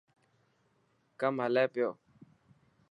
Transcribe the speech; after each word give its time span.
ڪم 1.19 1.35
هلي 1.43 1.65
پيو. 1.73 1.89